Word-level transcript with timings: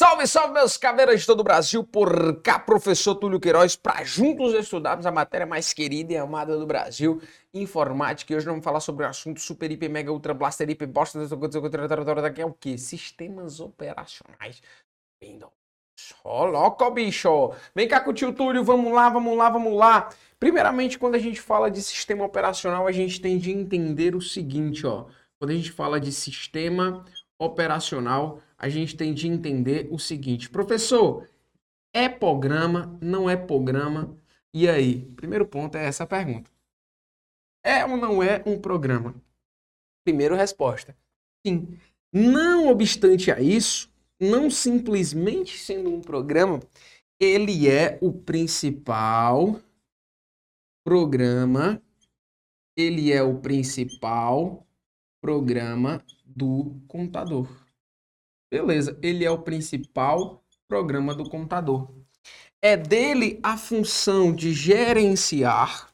Salve, 0.00 0.26
salve, 0.26 0.54
meus 0.54 0.78
caveiras 0.78 1.20
de 1.20 1.26
todo 1.26 1.40
o 1.40 1.44
Brasil, 1.44 1.84
por 1.84 2.40
cá, 2.40 2.58
professor 2.58 3.16
Túlio 3.16 3.38
Queiroz, 3.38 3.76
para 3.76 4.02
juntos 4.02 4.54
estudarmos 4.54 5.04
a 5.04 5.12
matéria 5.12 5.46
mais 5.46 5.74
querida 5.74 6.14
e 6.14 6.16
amada 6.16 6.56
do 6.56 6.66
Brasil, 6.66 7.20
informática. 7.52 8.32
E 8.32 8.36
hoje 8.36 8.46
vamos 8.46 8.64
falar 8.64 8.80
sobre 8.80 9.04
o 9.04 9.08
assunto 9.10 9.38
super, 9.40 9.70
hiper, 9.70 9.90
mega, 9.90 10.10
ultra, 10.10 10.32
blaster, 10.32 10.70
hiper, 10.70 10.88
bosta, 10.88 11.18
que 12.34 12.40
é 12.40 12.46
o 12.46 12.54
quê? 12.54 12.78
Sistemas 12.78 13.60
operacionais. 13.60 14.62
Windows. 15.22 15.52
Ó, 16.24 16.46
louco, 16.46 16.90
bicho! 16.92 17.52
Vem 17.74 17.86
cá 17.86 18.00
com 18.00 18.08
o 18.08 18.14
tio 18.14 18.32
Túlio, 18.32 18.64
vamos 18.64 18.94
lá, 18.94 19.10
vamos 19.10 19.36
lá, 19.36 19.50
vamos 19.50 19.76
lá. 19.76 20.08
Primeiramente, 20.38 20.98
quando 20.98 21.16
a 21.16 21.18
gente 21.18 21.42
fala 21.42 21.70
de 21.70 21.82
sistema 21.82 22.24
operacional, 22.24 22.86
a 22.86 22.92
gente 22.92 23.20
tem 23.20 23.36
de 23.36 23.50
entender 23.50 24.16
o 24.16 24.22
seguinte, 24.22 24.86
ó. 24.86 25.08
Quando 25.38 25.50
a 25.50 25.54
gente 25.54 25.70
fala 25.70 26.00
de 26.00 26.10
sistema 26.10 27.04
operacional, 27.38 28.40
a 28.60 28.68
gente 28.68 28.94
tem 28.94 29.14
de 29.14 29.26
entender 29.26 29.88
o 29.90 29.98
seguinte, 29.98 30.50
professor, 30.50 31.26
é 31.94 32.10
programa, 32.10 32.98
não 33.00 33.28
é 33.28 33.34
programa? 33.34 34.14
E 34.52 34.68
aí? 34.68 35.06
Primeiro 35.16 35.46
ponto 35.46 35.78
é 35.78 35.86
essa 35.86 36.06
pergunta. 36.06 36.50
É 37.64 37.86
ou 37.86 37.96
não 37.96 38.22
é 38.22 38.42
um 38.44 38.60
programa? 38.60 39.14
Primeiro 40.04 40.36
resposta. 40.36 40.94
Sim. 41.44 41.78
Não 42.12 42.68
obstante 42.68 43.32
a 43.32 43.40
isso, 43.40 43.90
não 44.20 44.50
simplesmente 44.50 45.56
sendo 45.56 45.88
um 45.88 46.02
programa, 46.02 46.60
ele 47.18 47.66
é 47.66 47.98
o 48.02 48.12
principal 48.12 49.58
programa, 50.84 51.82
ele 52.76 53.10
é 53.10 53.22
o 53.22 53.40
principal 53.40 54.66
programa 55.22 56.04
do 56.26 56.78
computador. 56.86 57.69
Beleza, 58.50 58.98
ele 59.00 59.24
é 59.24 59.30
o 59.30 59.38
principal 59.38 60.42
programa 60.66 61.14
do 61.14 61.28
computador. 61.30 61.94
É 62.60 62.76
dele 62.76 63.38
a 63.44 63.56
função 63.56 64.32
de 64.32 64.52
gerenciar. 64.52 65.88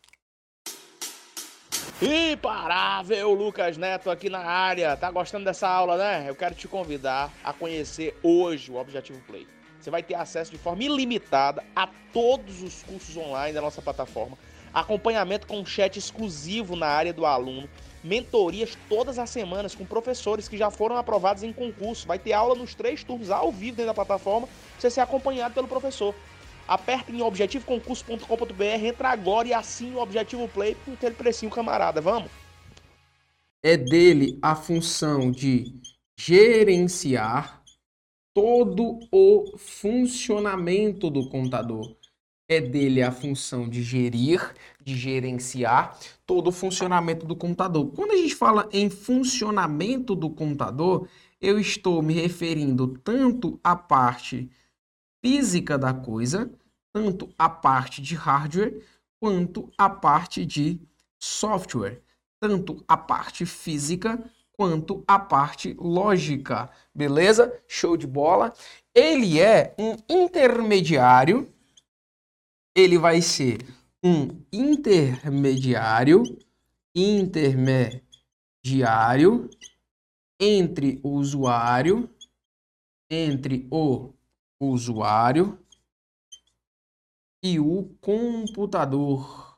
Imparável 2.01 3.33
Lucas 3.35 3.77
Neto 3.77 4.11
aqui 4.11 4.31
na 4.31 4.39
área. 4.39 4.97
Tá 4.97 5.11
gostando 5.11 5.45
dessa 5.45 5.69
aula, 5.69 5.99
né? 5.99 6.25
Eu 6.29 6.35
quero 6.35 6.55
te 6.55 6.67
convidar 6.67 7.31
a 7.45 7.53
conhecer 7.53 8.19
hoje 8.23 8.71
o 8.71 8.77
Objetivo 8.77 9.21
Play. 9.27 9.47
Você 9.79 9.91
vai 9.91 10.03
ter 10.03 10.15
acesso 10.15 10.51
de 10.51 10.59
forma 10.59 10.83
ilimitada 10.83 11.63
a 11.75 11.87
todos 12.13 12.63
os 12.63 12.83
cursos 12.83 13.17
online 13.19 13.53
da 13.53 13.61
nossa 13.61 13.83
plataforma, 13.83 14.37
acompanhamento 14.73 15.47
com 15.47 15.65
chat 15.65 15.99
exclusivo 15.99 16.75
na 16.75 16.87
área 16.87 17.13
do 17.13 17.27
aluno 17.27 17.69
mentorias 18.07 18.79
todas 18.89 19.19
as 19.19 19.29
semanas 19.29 19.75
com 19.75 19.85
professores 19.85 20.49
que 20.49 20.57
já 20.57 20.71
foram 20.71 20.97
aprovados 20.97 21.43
em 21.43 21.53
concurso. 21.53 22.07
Vai 22.07 22.19
ter 22.19 22.33
aula 22.33 22.55
nos 22.55 22.75
três 22.75 23.03
turnos 23.03 23.31
ao 23.31 23.53
vivo 23.53 23.77
dentro 23.77 23.87
da 23.87 23.95
plataforma, 23.95 24.49
você 24.79 24.89
ser 24.89 25.01
acompanhado 25.01 25.55
pelo 25.55 25.69
professor. 25.69 26.15
Aperta 26.67 27.13
em 27.13 27.23
objetivoconcurso.com.br, 27.23 28.63
entra 28.63 29.11
agora 29.11 29.49
e 29.49 29.53
assine 29.53 29.95
o 29.95 30.01
Objetivo 30.01 30.49
Play 30.49 30.77
com 30.85 30.93
aquele 30.93 31.15
precinho 31.15 31.51
camarada. 31.51 32.01
Vamos? 32.01 32.31
É 33.63 33.77
dele 33.77 34.39
a 34.43 34.55
função 34.55 35.31
de 35.31 35.81
gerenciar 36.19 37.63
todo 38.35 38.99
o 39.13 39.57
funcionamento 39.59 41.09
do 41.11 41.29
contador 41.29 41.97
é 42.49 42.61
dele 42.61 43.03
a 43.03 43.11
função 43.11 43.69
de 43.69 43.83
gerir, 43.83 44.55
de 44.81 44.97
gerenciar 44.97 45.99
todo 46.25 46.49
o 46.49 46.53
funcionamento 46.53 47.27
do 47.27 47.35
computador. 47.35 47.91
Quando 47.93 48.13
a 48.13 48.17
gente 48.17 48.35
fala 48.35 48.69
em 48.73 48.89
funcionamento 48.89 50.15
do 50.15 50.31
computador, 50.31 51.09
eu 51.41 51.59
estou 51.59 52.01
me 52.03 52.15
referindo 52.15 52.89
tanto 52.99 53.59
à 53.63 53.75
parte 53.75 54.49
física 55.25 55.77
da 55.77 55.93
coisa, 55.93 56.51
tanto 56.93 57.29
à 57.39 57.49
parte 57.49 58.01
de 58.01 58.15
hardware, 58.15 58.81
quanto 59.21 59.71
à 59.77 59.91
parte 59.91 60.47
de 60.47 60.81
software, 61.19 62.01
tanto 62.41 62.83
a 62.87 62.97
parte 62.97 63.45
física 63.45 64.23
quanto 64.53 65.05
a 65.07 65.19
parte 65.19 65.77
lógica. 65.79 66.71
Beleza? 66.95 67.53
Show 67.67 67.97
de 67.97 68.07
bola. 68.07 68.53
Ele 68.95 69.41
é 69.41 69.75
um 69.79 69.97
intermediário 70.09 71.53
ele 72.77 72.99
vai 72.99 73.23
ser 73.23 73.67
um 74.05 74.29
intermediário, 74.53 76.23
intermediário 76.95 79.49
entre 80.39 81.01
o 81.03 81.13
usuário, 81.13 82.11
entre 83.11 83.67
o 83.71 84.13
usuário 84.61 85.59
e 87.43 87.59
o 87.59 87.85
computador. 88.03 89.57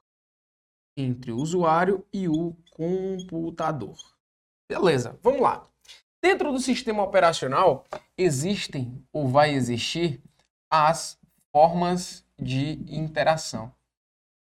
Entre 0.97 1.33
o 1.33 1.39
usuário 1.39 2.07
e 2.13 2.29
o 2.29 2.55
computador. 2.71 3.97
Beleza, 4.71 5.19
vamos 5.23 5.41
lá. 5.41 5.67
Dentro 6.23 6.53
do 6.53 6.61
sistema 6.61 7.03
operacional 7.03 7.85
existem 8.17 9.05
ou 9.13 9.27
vai 9.29 9.51
existir 9.51 10.23
as 10.71 11.19
formas 11.51 12.28
de 12.39 12.85
interação. 12.89 13.73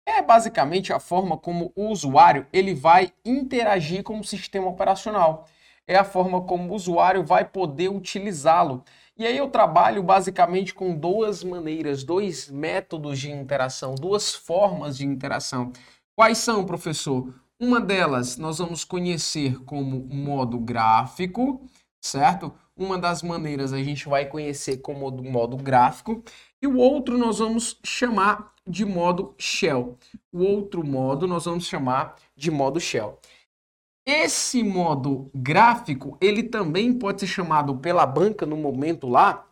É 0.06 0.20
basicamente 0.20 0.92
a 0.92 1.00
forma 1.00 1.36
como 1.36 1.72
o 1.74 1.88
usuário 1.88 2.46
ele 2.52 2.74
vai 2.74 3.12
interagir 3.24 4.02
com 4.02 4.18
o 4.18 4.24
sistema 4.24 4.68
operacional. 4.68 5.46
É 5.86 5.96
a 5.96 6.04
forma 6.04 6.42
como 6.42 6.70
o 6.72 6.74
usuário 6.74 7.24
vai 7.24 7.44
poder 7.44 7.88
utilizá-lo. 7.88 8.84
E 9.16 9.26
aí 9.26 9.36
eu 9.36 9.48
trabalho 9.48 10.02
basicamente 10.02 10.74
com 10.74 10.94
duas 10.94 11.44
maneiras, 11.44 12.02
dois 12.02 12.50
métodos 12.50 13.18
de 13.18 13.30
interação, 13.30 13.94
duas 13.94 14.34
formas 14.34 14.96
de 14.96 15.06
interação. 15.06 15.72
Quais 16.16 16.38
são, 16.38 16.64
professor? 16.64 17.32
Uma 17.60 17.80
delas 17.80 18.36
nós 18.36 18.58
vamos 18.58 18.84
conhecer 18.84 19.58
como 19.64 20.00
modo 20.06 20.58
gráfico, 20.58 21.64
certo? 22.00 22.52
Uma 22.76 22.98
das 22.98 23.22
maneiras 23.22 23.72
a 23.72 23.82
gente 23.82 24.08
vai 24.08 24.26
conhecer 24.26 24.78
como 24.78 25.10
modo 25.10 25.56
gráfico 25.56 26.22
e 26.60 26.66
o 26.66 26.76
outro 26.76 27.16
nós 27.16 27.38
vamos 27.38 27.78
chamar 27.84 28.52
de 28.66 28.84
modo 28.84 29.34
shell. 29.38 29.96
O 30.32 30.42
outro 30.42 30.84
modo 30.84 31.26
nós 31.26 31.44
vamos 31.44 31.66
chamar 31.66 32.16
de 32.36 32.50
modo 32.50 32.80
shell. 32.80 33.20
Esse 34.06 34.62
modo 34.62 35.30
gráfico, 35.34 36.18
ele 36.20 36.42
também 36.42 36.92
pode 36.98 37.20
ser 37.20 37.26
chamado 37.26 37.78
pela 37.78 38.04
banca 38.04 38.44
no 38.44 38.56
momento 38.56 39.08
lá 39.08 39.48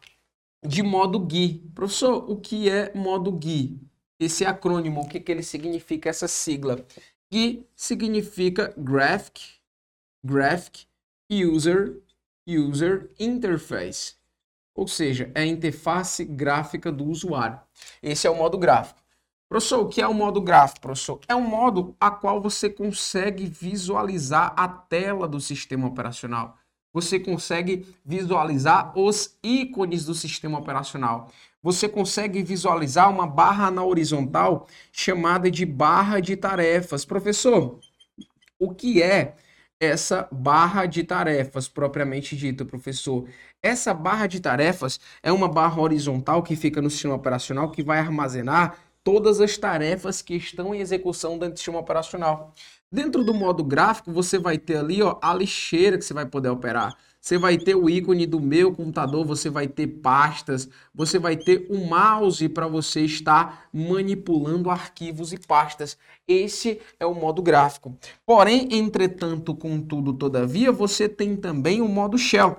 de 0.65 0.83
modo 0.83 1.19
GUI. 1.19 1.63
Professor, 1.75 2.31
o 2.31 2.37
que 2.37 2.69
é 2.69 2.93
modo 2.95 3.33
GUI? 3.33 3.81
Esse 4.21 4.45
acrônimo, 4.45 5.01
o 5.01 5.09
que, 5.09 5.19
que 5.21 5.33
ele 5.33 5.43
significa, 5.43 6.11
essa 6.11 6.29
sigla? 6.29 6.85
GUI 7.33 7.67
significa 7.75 8.75
Graphic, 8.77 9.43
Graphic 10.25 10.87
User, 11.31 11.99
User 12.47 13.11
Interface 13.19 14.23
ou 14.75 14.89
seja, 14.89 15.31
é 15.35 15.43
a 15.43 15.47
interface 15.47 16.25
gráfica 16.25 16.91
do 16.91 17.05
usuário. 17.05 17.61
Esse 18.03 18.27
é 18.27 18.31
o 18.31 18.37
modo 18.37 18.57
gráfico. 18.57 19.01
Professor, 19.49 19.81
o 19.81 19.89
que 19.89 20.01
é 20.01 20.09
o 20.09 20.15
modo 20.15 20.41
gráfico, 20.41 20.81
professor? 20.81 21.21
É 21.29 21.35
um 21.35 21.47
modo 21.47 21.95
a 22.01 22.11
qual 22.11 22.41
você 22.41 22.71
consegue 22.71 23.45
visualizar 23.45 24.55
a 24.57 24.67
tela 24.67 25.29
do 25.29 25.39
sistema 25.41 25.87
operacional. 25.87 26.57
Você 26.91 27.21
consegue 27.21 27.87
visualizar 28.05 28.99
os 28.99 29.37
ícones 29.43 30.07
do 30.07 30.15
sistema 30.15 30.59
operacional. 30.59 31.31
Você 31.63 31.87
consegue 31.87 32.43
visualizar 32.43 33.11
uma 33.11 33.27
barra 33.27 33.71
na 33.71 33.85
horizontal 33.85 34.67
chamada 34.91 35.51
de 35.51 35.67
barra 35.67 36.19
de 36.19 36.35
tarefas. 36.35 37.05
Professor, 37.05 37.79
o 38.59 38.75
que 38.75 39.03
é 39.03 39.37
essa 39.83 40.29
barra 40.31 40.87
de 40.87 41.03
tarefas 41.03 41.67
propriamente 41.67 42.37
dita, 42.37 42.65
professor? 42.65 43.29
Essa 43.61 43.93
barra 43.93 44.29
de 44.29 44.39
tarefas 44.39 45.01
é 45.21 45.33
uma 45.33 45.49
barra 45.49 45.83
horizontal 45.83 46.41
que 46.41 46.55
fica 46.55 46.81
no 46.81 46.89
sistema 46.89 47.15
operacional 47.15 47.69
que 47.69 47.83
vai 47.83 47.99
armazenar 47.99 48.79
todas 49.03 49.41
as 49.41 49.59
tarefas 49.59 50.23
que 50.23 50.37
estão 50.37 50.73
em 50.73 50.79
execução 50.81 51.33
dentro 51.33 51.55
do 51.55 51.59
sistema 51.59 51.81
operacional. 51.81 52.55
Dentro 52.93 53.25
do 53.25 53.35
modo 53.35 53.65
gráfico, 53.65 54.13
você 54.13 54.39
vai 54.39 54.57
ter 54.57 54.77
ali 54.77 55.03
ó, 55.03 55.19
a 55.21 55.35
lixeira 55.35 55.99
que 55.99 56.05
você 56.05 56.15
vai 56.15 56.27
poder 56.27 56.51
operar. 56.51 56.97
Você 57.23 57.39
vai 57.39 57.57
ter 57.57 57.77
o 57.77 57.89
ícone 57.89 58.27
do 58.27 58.41
meu 58.41 58.75
computador, 58.75 59.25
você 59.25 59.49
vai 59.49 59.69
ter 59.69 59.87
pastas, 59.87 60.69
você 60.93 61.21
vai 61.21 61.37
ter 61.37 61.69
o 61.71 61.77
mouse 61.87 62.49
para 62.49 62.67
você 62.67 63.03
estar 63.03 63.69
manipulando 63.73 64.69
arquivos 64.69 65.33
e 65.33 65.39
pastas. 65.39 65.97
Esse 66.27 66.81
é 66.99 67.07
o 67.07 67.15
modo 67.15 67.41
gráfico. 67.41 67.97
Porém, 68.27 68.67
entretanto, 68.73 69.55
contudo, 69.55 70.13
todavia, 70.13 70.73
você 70.73 71.09
tem 71.09 71.37
também 71.37 71.81
o 71.81 71.87
modo 71.87 72.19
shell. 72.19 72.57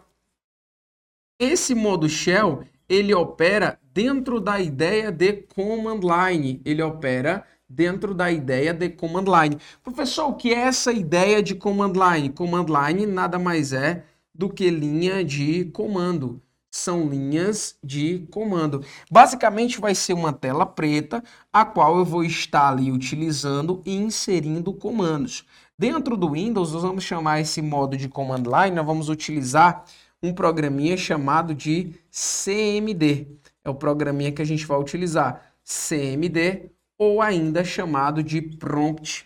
Esse 1.37 1.75
modo 1.75 2.07
shell, 2.07 2.63
ele 2.87 3.13
opera 3.13 3.77
dentro 3.91 4.39
da 4.39 4.61
ideia 4.61 5.11
de 5.11 5.33
command 5.33 5.99
line. 5.99 6.61
Ele 6.63 6.81
opera 6.81 7.45
dentro 7.67 8.13
da 8.13 8.31
ideia 8.31 8.73
de 8.73 8.87
command 8.87 9.25
line. 9.25 9.57
Professor, 9.83 10.29
o 10.29 10.35
que 10.35 10.53
é 10.53 10.59
essa 10.59 10.93
ideia 10.93 11.43
de 11.43 11.53
command 11.53 11.91
line? 11.91 12.29
Command 12.29 12.67
line 12.67 13.05
nada 13.05 13.37
mais 13.37 13.73
é 13.73 14.05
do 14.33 14.49
que 14.49 14.69
linha 14.69 15.23
de 15.23 15.65
comando, 15.65 16.41
são 16.71 17.07
linhas 17.07 17.77
de 17.83 18.27
comando. 18.31 18.83
Basicamente 19.11 19.79
vai 19.79 19.93
ser 19.93 20.13
uma 20.13 20.33
tela 20.33 20.65
preta, 20.65 21.23
a 21.51 21.63
qual 21.63 21.97
eu 21.99 22.05
vou 22.05 22.23
estar 22.23 22.69
ali 22.69 22.91
utilizando 22.91 23.81
e 23.85 23.95
inserindo 23.95 24.73
comandos. 24.73 25.45
Dentro 25.77 26.17
do 26.17 26.31
Windows, 26.31 26.71
nós 26.73 26.81
vamos 26.81 27.03
chamar 27.03 27.41
esse 27.41 27.61
modo 27.61 27.95
de 27.95 28.09
command 28.09 28.43
line, 28.43 28.75
nós 28.75 28.85
vamos 28.85 29.07
utilizar 29.07 29.85
um 30.21 30.33
programinha 30.33 30.97
chamado 30.97 31.53
de 31.53 31.93
CMD. 32.09 33.27
É 33.63 33.69
o 33.69 33.75
programinha 33.75 34.31
que 34.31 34.41
a 34.41 34.45
gente 34.45 34.65
vai 34.65 34.79
utilizar, 34.79 35.53
CMD, 35.63 36.71
ou 36.97 37.21
ainda 37.21 37.63
chamado 37.63 38.23
de 38.23 38.41
prompt, 38.41 39.25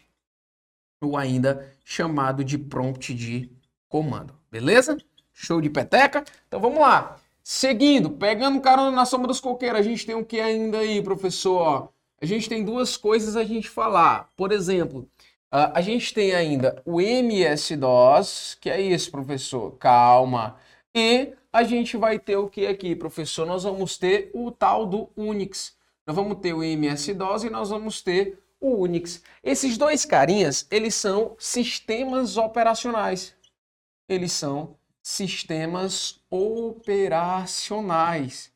ou 1.01 1.15
ainda 1.15 1.73
chamado 1.85 2.43
de 2.43 2.57
prompt 2.57 3.13
de 3.13 3.51
comando. 3.87 4.36
Beleza? 4.51 4.97
Show 5.33 5.61
de 5.61 5.69
peteca? 5.69 6.23
Então 6.47 6.59
vamos 6.59 6.79
lá. 6.79 7.17
Seguindo, 7.43 8.09
pegando 8.09 8.59
carona 8.59 8.91
na 8.91 9.05
sombra 9.05 9.27
dos 9.27 9.39
coqueiros, 9.39 9.79
a 9.79 9.83
gente 9.83 10.05
tem 10.05 10.15
o 10.15 10.25
que 10.25 10.39
ainda 10.39 10.79
aí, 10.79 11.01
professor? 11.01 11.89
A 12.21 12.25
gente 12.25 12.49
tem 12.49 12.63
duas 12.63 12.97
coisas 12.97 13.35
a 13.35 13.43
gente 13.43 13.69
falar. 13.69 14.29
Por 14.35 14.51
exemplo, 14.51 15.07
a 15.49 15.79
gente 15.81 16.13
tem 16.13 16.33
ainda 16.33 16.81
o 16.85 16.99
MS-DOS, 16.99 18.57
que 18.59 18.69
é 18.69 18.81
isso, 18.81 19.11
professor? 19.11 19.71
Calma. 19.77 20.57
E 20.93 21.33
a 21.53 21.63
gente 21.63 21.95
vai 21.95 22.19
ter 22.19 22.35
o 22.35 22.49
que 22.49 22.65
aqui, 22.67 22.95
professor? 22.95 23.45
Nós 23.45 23.63
vamos 23.63 23.97
ter 23.97 24.29
o 24.33 24.51
tal 24.51 24.85
do 24.85 25.09
Unix. 25.15 25.75
Nós 26.05 26.15
vamos 26.15 26.39
ter 26.39 26.53
o 26.53 26.63
MS-DOS 26.63 27.43
e 27.43 27.49
nós 27.49 27.69
vamos 27.69 28.01
ter 28.01 28.39
o 28.59 28.81
Unix. 28.81 29.21
Esses 29.43 29.77
dois 29.77 30.03
carinhas, 30.03 30.67
eles 30.71 30.95
são 30.95 31.35
sistemas 31.37 32.35
operacionais. 32.35 33.36
Eles 34.09 34.31
são 34.31 34.75
sistemas 35.03 36.21
operacionais. 36.29 38.51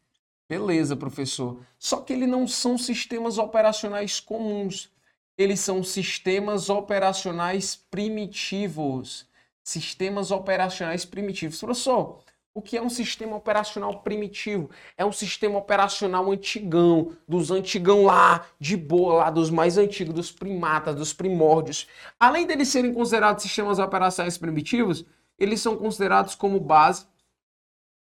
Beleza, 0.50 0.96
professor. 0.96 1.60
Só 1.80 2.02
que 2.02 2.14
eles 2.14 2.28
não 2.28 2.48
são 2.48 2.78
sistemas 2.78 3.38
operacionais 3.38 4.20
comuns. 4.20 4.92
Eles 5.38 5.60
são 5.60 5.84
sistemas 5.84 6.70
operacionais 6.70 7.76
primitivos. 7.76 9.28
Sistemas 9.64 10.32
operacionais 10.32 11.06
primitivos. 11.06 11.60
Professor, 11.60 12.24
o 12.54 12.62
que 12.62 12.76
é 12.76 12.82
um 12.82 12.90
sistema 12.90 13.38
operacional 13.38 14.02
primitivo? 14.02 14.70
É 14.98 15.06
um 15.06 15.12
sistema 15.14 15.58
operacional 15.58 16.30
antigão, 16.30 17.14
dos 17.26 17.50
antigão 17.50 18.04
lá, 18.04 18.46
de 18.60 18.76
boa, 18.76 19.14
lá 19.16 19.30
dos 19.30 19.50
mais 19.50 19.78
antigos, 19.78 20.14
dos 20.14 20.32
primatas, 20.34 20.96
dos 20.96 21.14
primórdios. 21.14 21.88
Além 22.20 22.46
deles 22.46 22.68
serem 22.68 22.94
considerados 22.94 23.44
sistemas 23.44 23.80
operacionais 23.80 24.38
primitivos, 24.38 25.06
eles 25.42 25.60
são 25.60 25.76
considerados 25.76 26.36
como 26.36 26.60
base 26.60 27.08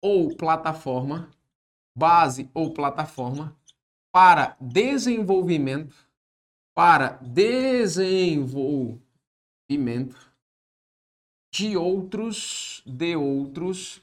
ou 0.01 0.33
plataforma, 0.35 1.29
base 1.95 2.49
ou 2.53 2.73
plataforma 2.73 3.53
para 4.11 4.55
desenvolvimento, 4.61 5.95
para 6.73 7.19
desenvolvimento 7.21 9.01
de 11.51 11.75
outros, 11.75 12.81
de 12.85 13.15
outros 13.15 14.01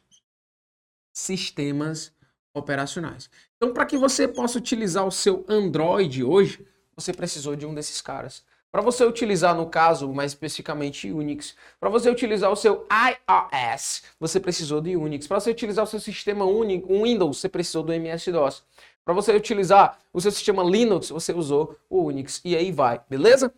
sistemas 1.14 2.12
operacionais. 2.52 3.30
Então, 3.56 3.72
para 3.72 3.86
que 3.86 3.96
você 3.96 4.28
possa 4.28 4.58
utilizar 4.58 5.06
o 5.06 5.10
seu 5.10 5.46
Android 5.48 6.22
hoje, 6.22 6.66
você 6.94 7.12
precisou 7.12 7.56
de 7.56 7.64
um 7.64 7.74
desses 7.74 8.02
caras. 8.02 8.44
Para 8.74 8.82
você 8.82 9.04
utilizar, 9.04 9.54
no 9.54 9.66
caso, 9.66 10.12
mais 10.12 10.32
especificamente 10.32 11.12
Unix, 11.12 11.54
para 11.78 11.88
você 11.88 12.10
utilizar 12.10 12.50
o 12.50 12.56
seu 12.56 12.84
iOS, 12.90 14.02
você 14.18 14.40
precisou 14.40 14.80
de 14.80 14.96
Unix. 14.96 15.28
Para 15.28 15.38
você 15.38 15.52
utilizar 15.52 15.84
o 15.84 15.86
seu 15.86 16.00
sistema 16.00 16.44
Windows, 16.44 17.38
você 17.38 17.48
precisou 17.48 17.84
do 17.84 17.92
MS-DOS. 17.92 18.64
Para 19.04 19.14
você 19.14 19.32
utilizar 19.32 20.00
o 20.12 20.20
seu 20.20 20.32
sistema 20.32 20.64
Linux, 20.64 21.10
você 21.10 21.32
usou 21.32 21.78
o 21.88 22.02
Unix. 22.02 22.40
E 22.44 22.56
aí 22.56 22.72
vai, 22.72 23.00
beleza? 23.08 23.54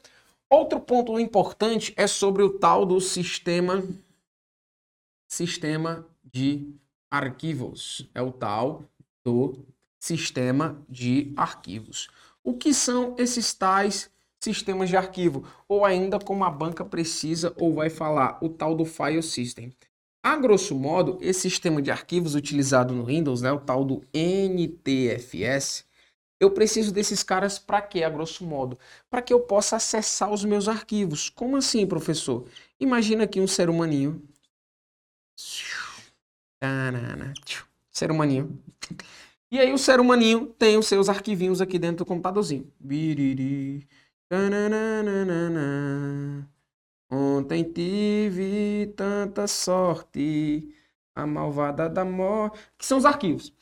Outro 0.50 0.80
ponto 0.80 1.18
importante 1.18 1.94
é 1.96 2.06
sobre 2.06 2.42
o 2.42 2.50
tal 2.50 2.84
do 2.84 3.00
sistema 3.00 3.82
sistema 5.26 6.06
de 6.30 6.74
arquivos. 7.10 8.06
É 8.14 8.20
o 8.20 8.30
tal 8.30 8.84
do 9.24 9.64
sistema 9.98 10.78
de 10.86 11.32
arquivos. 11.38 12.10
O 12.44 12.52
que 12.52 12.74
são 12.74 13.14
esses 13.16 13.54
tais 13.54 14.14
sistemas 14.54 14.88
de 14.88 14.96
arquivo? 14.96 15.44
Ou 15.69 15.84
ainda 15.84 16.19
como 16.19 16.44
a 16.44 16.50
banca 16.50 16.84
precisa 16.84 17.52
ou 17.58 17.75
vai 17.75 17.90
falar, 17.90 18.38
o 18.40 18.48
tal 18.48 18.75
do 18.75 18.84
file 18.84 19.22
system. 19.22 19.72
A 20.22 20.37
grosso 20.37 20.75
modo, 20.75 21.19
esse 21.20 21.43
sistema 21.43 21.81
de 21.82 21.90
arquivos 21.90 22.34
utilizado 22.34 22.94
no 22.94 23.04
Windows, 23.04 23.43
né, 23.43 23.52
o 23.52 23.60
tal 23.60 23.84
do 23.84 24.02
NTFS, 24.12 25.84
eu 26.40 26.50
preciso 26.50 26.93
desses 26.93 27.22
caras 27.22 27.58
para 27.58 27.81
quê, 27.82 28.02
a 28.02 28.10
grosso 28.10 28.44
modo? 28.44 28.78
Para 29.10 29.22
que 29.22 29.32
eu 29.32 29.40
possa 29.40 29.76
acessar 29.76 30.32
os 30.32 30.44
meus 30.44 30.69
arquivos. 30.69 31.31
Como 31.31 31.56
assim, 31.56 31.87
professor? 31.87 32.46
Imagina 32.81 33.25
aqui 33.25 33.40
um 33.40 33.46
ser 33.46 33.70
humaninho 33.70 34.22
Ser 37.90 38.10
humaninho. 38.10 38.58
E 39.50 39.58
aí 39.60 39.72
o 39.72 39.78
ser 39.78 40.00
humaninho 40.00 40.46
tem 40.58 40.76
os 40.76 40.87
seus 40.87 41.08
arquivinhos 41.08 41.60
aqui 41.60 41.78
dentro 41.78 41.99
do 41.99 42.06
computadorzinho. 42.06 42.70
Biriri. 42.81 43.87
Ontem 47.11 47.62
tive 47.64 48.93
tanta 48.96 49.46
sorte, 49.46 50.75
a 51.14 51.26
malvada 51.26 51.88
da 51.88 52.05
morte. 52.05 52.58
Que 52.76 52.87
são 52.87 52.99
os 52.99 53.05
arquivos. 53.05 53.52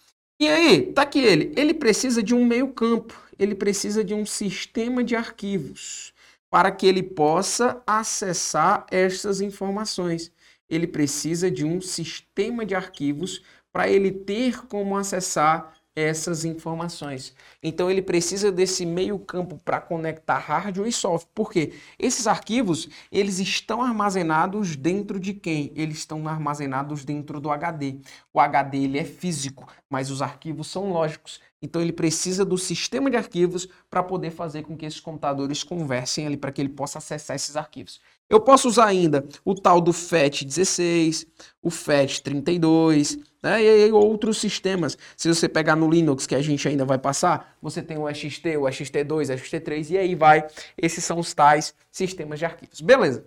E 0.40 0.48
aí, 0.48 0.92
tá 0.92 1.02
aqui 1.02 1.18
ele. 1.20 1.52
Ele 1.56 1.74
precisa 1.74 2.22
de 2.22 2.34
um 2.34 2.44
meio 2.44 2.72
campo. 2.72 3.14
Ele 3.38 3.54
precisa 3.54 4.02
de 4.02 4.14
um 4.14 4.24
sistema 4.24 5.04
de 5.04 5.14
arquivos 5.14 6.12
para 6.50 6.70
que 6.70 6.86
ele 6.86 7.02
possa 7.02 7.82
acessar 7.86 8.86
essas 8.90 9.40
informações 9.40 10.32
ele 10.68 10.86
precisa 10.86 11.50
de 11.50 11.64
um 11.64 11.80
sistema 11.80 12.64
de 12.64 12.74
arquivos 12.74 13.42
para 13.72 13.88
ele 13.88 14.10
ter 14.10 14.66
como 14.66 14.96
acessar 14.96 15.74
essas 15.94 16.44
informações. 16.44 17.34
Então 17.62 17.90
ele 17.90 18.02
precisa 18.02 18.50
desse 18.50 18.84
meio 18.84 19.18
campo 19.18 19.60
para 19.64 19.80
conectar 19.80 20.38
hardware 20.38 20.88
e 20.88 20.92
software. 20.92 21.30
Por 21.34 21.52
quê? 21.52 21.72
Esses 21.98 22.26
arquivos, 22.26 22.88
eles 23.12 23.38
estão 23.38 23.82
armazenados 23.82 24.74
dentro 24.76 25.20
de 25.20 25.32
quem? 25.32 25.72
Eles 25.76 25.98
estão 25.98 26.26
armazenados 26.26 27.04
dentro 27.04 27.40
do 27.40 27.50
HD. 27.50 27.96
O 28.32 28.40
HD 28.40 28.78
ele 28.78 28.98
é 28.98 29.04
físico, 29.04 29.66
mas 29.88 30.10
os 30.10 30.20
arquivos 30.20 30.66
são 30.66 30.90
lógicos. 30.90 31.40
Então 31.62 31.80
ele 31.80 31.92
precisa 31.92 32.44
do 32.44 32.58
sistema 32.58 33.10
de 33.10 33.16
arquivos 33.16 33.68
para 33.88 34.02
poder 34.02 34.30
fazer 34.30 34.62
com 34.62 34.76
que 34.76 34.84
esses 34.84 35.00
computadores 35.00 35.62
conversem 35.62 36.26
ali 36.26 36.36
para 36.36 36.52
que 36.52 36.60
ele 36.60 36.68
possa 36.68 36.98
acessar 36.98 37.36
esses 37.36 37.56
arquivos. 37.56 38.00
Eu 38.28 38.40
posso 38.40 38.68
usar 38.68 38.86
ainda 38.86 39.24
o 39.44 39.54
tal 39.54 39.80
do 39.80 39.92
FAT16, 39.92 41.26
o 41.62 41.68
FAT32, 41.68 43.18
né? 43.44 43.62
e 43.62 43.92
outros 43.92 44.38
sistemas. 44.38 44.96
Se 45.14 45.28
você 45.28 45.46
pegar 45.46 45.76
no 45.76 45.90
Linux, 45.90 46.26
que 46.26 46.34
a 46.34 46.40
gente 46.40 46.66
ainda 46.66 46.84
vai 46.86 46.98
passar, 46.98 47.56
você 47.60 47.82
tem 47.82 47.98
o 47.98 48.12
XT, 48.12 48.56
o 48.56 48.62
XT2, 48.62 49.34
o 49.34 49.38
XT3, 49.38 49.90
e 49.90 49.98
aí 49.98 50.14
vai. 50.14 50.46
Esses 50.78 51.04
são 51.04 51.18
os 51.18 51.34
tais 51.34 51.74
sistemas 51.90 52.38
de 52.38 52.46
arquivos. 52.46 52.80
Beleza. 52.80 53.26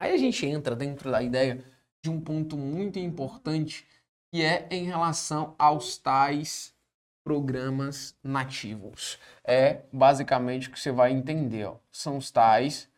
Aí 0.00 0.12
a 0.12 0.16
gente 0.16 0.46
entra 0.46 0.74
dentro 0.74 1.10
da 1.10 1.22
ideia 1.22 1.62
de 2.02 2.10
um 2.10 2.18
ponto 2.18 2.56
muito 2.56 2.98
importante, 2.98 3.86
que 4.32 4.42
é 4.42 4.66
em 4.70 4.84
relação 4.84 5.54
aos 5.58 5.98
tais 5.98 6.74
programas 7.22 8.16
nativos. 8.22 9.18
É 9.44 9.82
basicamente 9.92 10.68
o 10.68 10.72
que 10.72 10.80
você 10.80 10.90
vai 10.90 11.12
entender. 11.12 11.66
Ó. 11.66 11.76
São 11.92 12.16
os 12.16 12.30
tais 12.30 12.88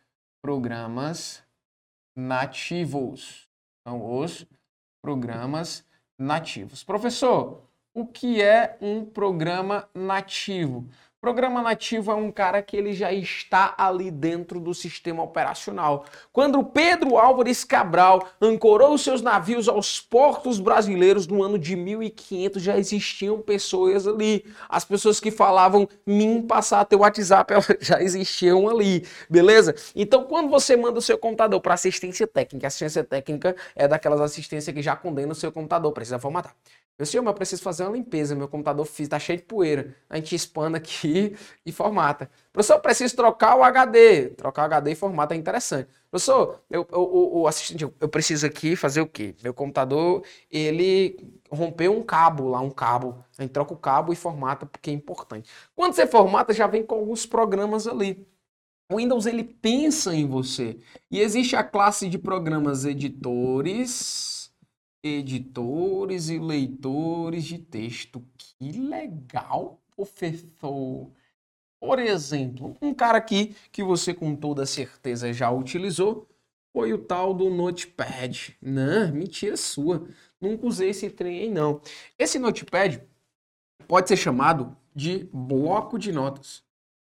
programas 0.41 1.43
nativos. 2.15 3.47
São 3.85 4.19
os 4.19 4.45
programas 5.01 5.86
nativos. 6.17 6.83
Professor, 6.83 7.61
o 7.93 8.05
que 8.05 8.41
é 8.41 8.77
um 8.81 9.05
programa 9.05 9.89
nativo? 9.93 10.87
Programa 11.19 11.63
nativo 11.63 12.11
é 12.11 12.13
um 12.13 12.31
cara 12.31 12.61
que 12.61 12.77
ele 12.77 12.93
já 12.93 13.11
está 13.11 13.73
ali 13.75 14.11
dentro 14.11 14.59
do 14.59 14.71
sistema 14.71 15.23
operacional. 15.23 16.05
Quando 16.31 16.63
Pedro 16.63 17.17
Álvares 17.17 17.63
Cabral 17.63 18.23
ancorou 18.39 18.95
seus 18.99 19.19
navios 19.19 19.67
aos 19.67 19.99
portos 19.99 20.59
brasileiros 20.59 21.25
no 21.25 21.41
ano 21.41 21.57
de 21.57 21.75
1500, 21.75 22.61
já 22.61 22.77
existiam 22.77 23.41
pessoas 23.41 24.05
ali. 24.05 24.45
As 24.69 24.85
pessoas 24.85 25.19
que 25.19 25.31
falavam 25.31 25.89
mim 26.05 26.43
passar 26.43 26.85
teu 26.85 26.99
WhatsApp 26.99 27.51
já 27.81 27.99
existiam 27.99 28.69
ali, 28.69 29.03
beleza? 29.27 29.73
Então, 29.95 30.23
quando 30.23 30.51
você 30.51 30.77
manda 30.77 30.99
o 30.99 31.01
seu 31.01 31.17
computador 31.17 31.59
para 31.61 31.73
assistência 31.73 32.27
técnica, 32.27 32.67
assistência 32.67 33.03
técnica 33.03 33.55
é 33.75 33.87
daquelas 33.87 34.21
assistências 34.21 34.71
que 34.71 34.83
já 34.83 34.95
condena 34.95 35.31
o 35.31 35.35
seu 35.35 35.51
computador, 35.51 35.91
precisa 35.91 36.19
formatar. 36.19 36.53
Eu 36.97 37.05
sei, 37.05 37.21
mas 37.21 37.27
eu 37.27 37.33
preciso 37.35 37.61
fazer 37.61 37.83
uma 37.83 37.95
limpeza, 37.95 38.33
meu 38.35 38.47
computador 38.47 38.87
está 38.99 39.19
cheio 39.19 39.37
de 39.37 39.45
poeira. 39.45 39.95
A 40.09 40.15
gente 40.15 40.33
expanda 40.33 40.77
aqui 40.79 41.35
e 41.63 41.71
formata. 41.71 42.29
Professor, 42.51 42.73
eu 42.75 42.79
preciso 42.81 43.15
trocar 43.15 43.55
o 43.55 43.63
HD. 43.63 44.29
Trocar 44.29 44.63
o 44.63 44.65
HD 44.65 44.91
e 44.91 44.95
formata 44.95 45.35
é 45.35 45.37
interessante. 45.37 45.89
Professor, 46.09 46.59
eu, 46.71 46.87
o, 46.91 47.41
o 47.41 47.47
assistente, 47.47 47.83
eu 47.83 48.09
preciso 48.09 48.47
aqui 48.47 48.75
fazer 48.75 49.01
o 49.01 49.07
quê? 49.07 49.35
Meu 49.43 49.53
computador, 49.53 50.23
ele 50.49 51.39
rompeu 51.51 51.95
um 51.95 52.01
cabo 52.01 52.49
lá, 52.49 52.61
um 52.61 52.71
cabo. 52.71 53.23
A 53.37 53.43
gente 53.43 53.51
troca 53.51 53.73
o 53.73 53.77
cabo 53.77 54.11
e 54.11 54.15
formata 54.15 54.65
porque 54.65 54.89
é 54.89 54.93
importante. 54.93 55.47
Quando 55.75 55.93
você 55.93 56.07
formata, 56.07 56.51
já 56.51 56.65
vem 56.65 56.83
com 56.83 56.95
alguns 56.95 57.27
programas 57.27 57.85
ali. 57.87 58.27
O 58.89 58.97
Windows, 58.97 59.25
ele 59.27 59.43
pensa 59.43 60.15
em 60.15 60.25
você. 60.25 60.79
E 61.11 61.19
existe 61.19 61.55
a 61.55 61.63
classe 61.63 62.09
de 62.09 62.17
programas 62.17 62.85
editores 62.85 64.36
editores 65.15 66.29
e 66.29 66.39
leitores 66.39 67.45
de 67.45 67.57
texto. 67.57 68.23
Que 68.37 68.71
legal, 68.71 69.81
professor! 69.95 71.09
Por 71.79 71.99
exemplo, 71.99 72.75
um 72.81 72.93
cara 72.93 73.17
aqui 73.17 73.55
que 73.71 73.83
você 73.83 74.13
com 74.13 74.35
toda 74.35 74.65
certeza 74.65 75.31
já 75.31 75.51
utilizou 75.51 76.27
foi 76.73 76.93
o 76.93 76.97
tal 76.97 77.33
do 77.33 77.49
Notepad. 77.49 78.55
Não, 78.61 79.11
mentira 79.11 79.57
sua. 79.57 80.07
Nunca 80.39 80.65
usei 80.65 80.89
esse 80.89 81.09
trem 81.09 81.39
aí, 81.41 81.49
não. 81.49 81.81
Esse 82.17 82.39
Notepad 82.39 83.01
pode 83.87 84.07
ser 84.07 84.17
chamado 84.17 84.75
de 84.95 85.29
bloco 85.31 85.97
de 85.97 86.11
notas. 86.11 86.63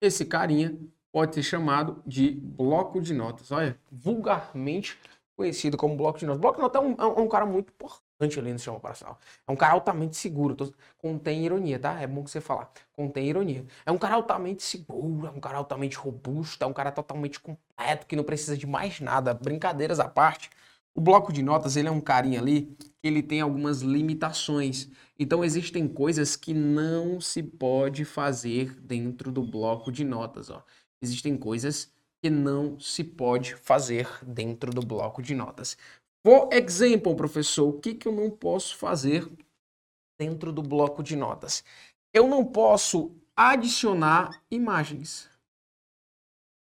Esse 0.01 0.25
carinha 0.25 0.77
pode 1.11 1.35
ser 1.35 1.43
chamado 1.43 2.01
de 2.05 2.31
bloco 2.31 3.01
de 3.01 3.13
notas. 3.13 3.51
Olha, 3.51 3.77
vulgarmente 3.91 4.97
conhecido 5.35 5.77
como 5.77 5.95
bloco 5.95 6.19
de 6.19 6.25
notas. 6.25 6.41
Bloco 6.41 6.57
de 6.57 6.61
notas 6.61 6.81
é 6.81 6.85
um, 6.85 6.95
é 6.99 7.21
um 7.21 7.27
cara 7.27 7.45
muito 7.45 7.71
importante 7.71 8.39
ali 8.39 8.51
no 8.51 8.59
sistema 8.59 8.77
operacional. 8.77 9.19
É 9.47 9.51
um 9.51 9.55
cara 9.55 9.73
altamente 9.73 10.15
seguro. 10.17 10.55
Tô, 10.55 10.73
contém 10.97 11.45
ironia, 11.45 11.79
tá? 11.79 11.99
É 11.99 12.07
bom 12.07 12.23
que 12.23 12.31
você 12.31 12.41
falar. 12.41 12.71
Contém 12.93 13.27
ironia. 13.27 13.65
É 13.85 13.91
um 13.91 13.97
cara 13.97 14.15
altamente 14.15 14.63
seguro, 14.63 15.27
é 15.27 15.31
um 15.31 15.39
cara 15.39 15.57
altamente 15.57 15.97
robusto, 15.97 16.63
é 16.63 16.67
um 16.67 16.73
cara 16.73 16.91
totalmente 16.91 17.39
completo, 17.39 18.05
que 18.05 18.15
não 18.15 18.23
precisa 18.23 18.57
de 18.57 18.67
mais 18.67 18.99
nada. 18.99 19.33
Brincadeiras 19.33 19.99
à 19.99 20.07
parte. 20.07 20.49
O 20.93 21.01
bloco 21.01 21.31
de 21.31 21.41
notas, 21.41 21.77
ele 21.77 21.87
é 21.87 21.91
um 21.91 22.01
carinha 22.01 22.39
ali 22.39 22.75
ele 23.03 23.21
tem 23.23 23.41
algumas 23.41 23.81
limitações. 23.81 24.89
Então 25.17 25.43
existem 25.43 25.87
coisas 25.87 26.35
que 26.35 26.53
não 26.53 27.19
se 27.19 27.41
pode 27.41 28.05
fazer 28.05 28.75
dentro 28.81 29.31
do 29.31 29.43
bloco 29.43 29.91
de 29.91 30.03
notas, 30.03 30.49
ó. 30.49 30.63
Existem 31.01 31.35
coisas 31.35 31.91
que 32.21 32.29
não 32.29 32.79
se 32.79 33.03
pode 33.03 33.55
fazer 33.55 34.07
dentro 34.23 34.71
do 34.71 34.85
bloco 34.85 35.21
de 35.21 35.33
notas. 35.33 35.75
For 36.23 36.49
example, 36.53 37.15
professor, 37.15 37.67
o 37.67 37.79
que, 37.79 37.95
que 37.95 38.07
eu 38.07 38.11
não 38.11 38.29
posso 38.29 38.77
fazer 38.77 39.27
dentro 40.19 40.53
do 40.53 40.61
bloco 40.61 41.01
de 41.01 41.15
notas? 41.15 41.63
Eu 42.13 42.27
não 42.27 42.45
posso 42.45 43.11
adicionar 43.35 44.43
imagens. 44.51 45.27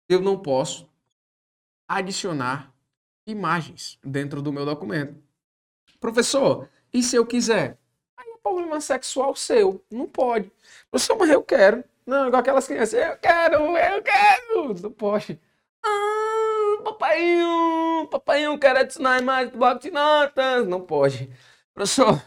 Eu 0.08 0.22
não 0.22 0.38
posso 0.38 0.88
adicionar 1.88 2.72
imagens 3.26 3.98
dentro 4.04 4.44
do 4.44 4.54
meu 4.54 4.64
documento. 4.64 5.22
Professor, 6.00 6.70
e 6.94 7.02
se 7.02 7.16
eu 7.16 7.26
quiser? 7.26 7.80
Aí 8.16 8.30
é 8.30 8.38
problema 8.38 8.80
sexual 8.80 9.36
seu. 9.36 9.84
Não 9.90 10.08
pode. 10.08 10.52
Professor, 10.92 11.18
mas 11.18 11.30
eu 11.32 11.42
quero. 11.42 11.84
Não, 12.06 12.28
igual 12.28 12.42
aquelas 12.42 12.68
crianças. 12.68 12.94
Eu 12.94 13.18
quero, 13.18 13.56
eu 13.76 14.04
quero. 14.04 14.82
Não 14.82 14.92
pode. 14.92 15.40
Papaiinho, 16.88 18.08
papaiinho, 18.10 18.58
quero 18.58 18.80
adicionar 18.80 19.22
mais 19.22 19.52
do 19.52 19.58
bloco 19.58 19.82
de 19.82 19.92
notas. 19.92 20.66
Não 20.66 20.80
pode. 20.80 21.30
Professor, 21.74 22.22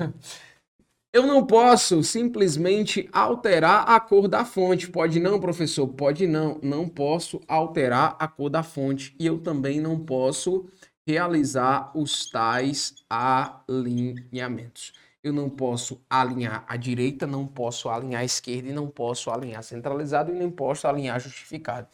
eu 1.15 1.27
não 1.27 1.47
posso 1.47 2.03
simplesmente 2.03 3.09
alterar 3.11 3.89
a 3.89 3.99
cor 3.99 4.29
da 4.29 4.45
fonte. 4.45 4.91
Pode 4.91 5.19
não, 5.19 5.41
professor? 5.41 5.89
Pode 5.89 6.27
não. 6.27 6.61
Não 6.63 6.87
posso 6.87 7.41
alterar 7.49 8.17
a 8.19 8.29
cor 8.29 8.51
da 8.51 8.63
fonte. 8.63 9.17
E 9.19 9.25
eu 9.25 9.41
também 9.41 9.81
não 9.81 9.99
posso 9.99 10.69
realizar 11.09 11.91
os 11.97 12.29
tais 12.29 12.95
alinhamentos. 13.09 14.93
Eu 15.23 15.33
não 15.33 15.49
posso 15.49 16.03
alinhar 16.09 16.67
a 16.69 16.77
direita, 16.77 17.27
não 17.27 17.47
posso 17.47 17.89
alinhar 17.89 18.21
a 18.21 18.25
esquerda 18.25 18.69
e 18.69 18.73
não 18.75 18.89
posso 18.89 19.31
alinhar 19.31 19.63
centralizado 19.63 20.31
e 20.31 20.35
nem 20.35 20.51
posso 20.51 20.87
alinhar 20.87 21.19
justificado. 21.19 21.89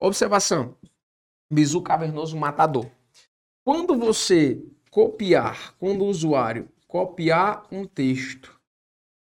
Observação. 0.00 0.76
Bizu 1.52 1.82
cavernoso 1.82 2.34
matador. 2.34 2.90
Quando 3.62 3.94
você 3.98 4.64
copiar, 4.90 5.76
quando 5.76 6.02
o 6.02 6.08
usuário 6.08 6.66
copiar 6.88 7.66
um 7.70 7.86
texto, 7.86 8.58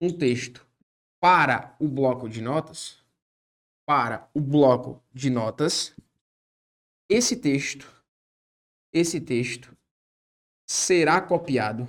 um 0.01 0.11
texto 0.11 0.67
para 1.21 1.77
o 1.79 1.87
bloco 1.87 2.27
de 2.27 2.41
notas, 2.41 3.05
para 3.85 4.31
o 4.33 4.41
bloco 4.41 5.03
de 5.13 5.29
notas, 5.29 5.95
esse 7.07 7.37
texto, 7.37 7.87
esse 8.91 9.21
texto 9.21 9.77
será 10.67 11.21
copiado, 11.21 11.87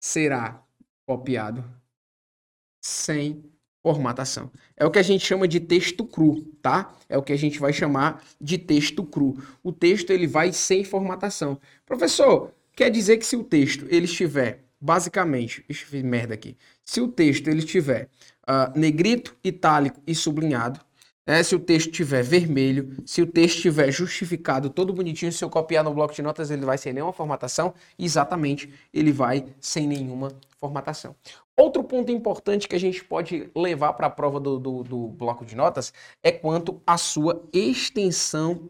será 0.00 0.66
copiado 1.06 1.64
sem 2.82 3.48
formatação. 3.82 4.50
É 4.76 4.84
o 4.84 4.90
que 4.90 4.98
a 4.98 5.02
gente 5.02 5.24
chama 5.24 5.46
de 5.46 5.60
texto 5.60 6.04
cru, 6.04 6.42
tá? 6.60 6.92
É 7.08 7.16
o 7.16 7.22
que 7.22 7.32
a 7.32 7.38
gente 7.38 7.58
vai 7.58 7.72
chamar 7.72 8.22
de 8.40 8.58
texto 8.58 9.04
cru. 9.04 9.36
O 9.62 9.72
texto 9.72 10.10
ele 10.10 10.26
vai 10.26 10.52
sem 10.52 10.84
formatação. 10.84 11.58
Professor, 11.86 12.52
quer 12.74 12.90
dizer 12.90 13.18
que 13.18 13.26
se 13.26 13.36
o 13.36 13.44
texto 13.44 13.86
ele 13.88 14.04
estiver 14.04 14.64
basicamente, 14.80 15.64
eu 15.68 15.76
ver 15.90 16.04
merda 16.04 16.34
aqui. 16.34 16.56
Se 16.84 17.00
o 17.00 17.08
texto 17.08 17.48
ele 17.48 17.60
estiver 17.60 18.08
uh, 18.48 18.78
negrito, 18.78 19.36
itálico 19.42 20.00
e 20.06 20.14
sublinhado, 20.14 20.80
né? 21.26 21.42
se 21.42 21.54
o 21.54 21.58
texto 21.58 21.90
estiver 21.90 22.22
vermelho, 22.22 22.96
se 23.04 23.20
o 23.20 23.26
texto 23.26 23.56
estiver 23.56 23.90
justificado, 23.90 24.70
todo 24.70 24.92
bonitinho, 24.92 25.32
se 25.32 25.44
eu 25.44 25.50
copiar 25.50 25.84
no 25.84 25.92
bloco 25.92 26.14
de 26.14 26.22
notas, 26.22 26.50
ele 26.50 26.64
vai 26.64 26.78
sem 26.78 26.92
nenhuma 26.92 27.12
formatação. 27.12 27.74
Exatamente, 27.98 28.72
ele 28.92 29.12
vai 29.12 29.44
sem 29.60 29.86
nenhuma 29.86 30.32
formatação. 30.58 31.14
Outro 31.58 31.82
ponto 31.82 32.12
importante 32.12 32.68
que 32.68 32.76
a 32.76 32.78
gente 32.78 33.02
pode 33.02 33.50
levar 33.52 33.92
para 33.94 34.06
a 34.06 34.10
prova 34.10 34.38
do, 34.38 34.60
do, 34.60 34.84
do, 34.84 35.08
bloco 35.08 35.44
de 35.44 35.56
notas 35.56 35.92
é 36.22 36.30
quanto 36.30 36.80
à 36.86 36.96
sua 36.96 37.48
extensão 37.52 38.68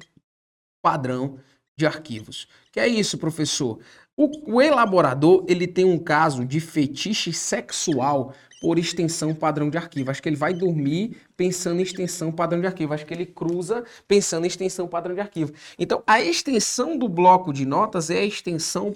padrão 0.82 1.38
de 1.76 1.86
arquivos. 1.86 2.48
Que 2.72 2.80
é 2.80 2.88
isso, 2.88 3.18
professor? 3.18 3.78
O, 4.18 4.56
o 4.56 4.60
elaborador 4.60 5.44
ele 5.46 5.64
tem 5.64 5.84
um 5.84 5.96
caso 5.96 6.44
de 6.44 6.58
fetiche 6.58 7.32
sexual 7.32 8.34
por 8.60 8.76
extensão 8.76 9.32
padrão 9.32 9.70
de 9.70 9.78
arquivo. 9.78 10.10
Acho 10.10 10.20
que 10.20 10.28
ele 10.28 10.34
vai 10.34 10.52
dormir 10.52 11.16
pensando 11.36 11.78
em 11.78 11.84
extensão 11.84 12.32
padrão 12.32 12.60
de 12.60 12.66
arquivo. 12.66 12.92
Acho 12.92 13.06
que 13.06 13.14
ele 13.14 13.24
cruza 13.24 13.84
pensando 14.08 14.42
em 14.42 14.48
extensão 14.48 14.88
padrão 14.88 15.14
de 15.14 15.20
arquivo. 15.20 15.52
Então, 15.78 16.02
a 16.04 16.20
extensão 16.20 16.98
do 16.98 17.08
bloco 17.08 17.52
de 17.52 17.64
notas 17.64 18.10
é 18.10 18.18
a 18.18 18.24
extensão 18.24 18.92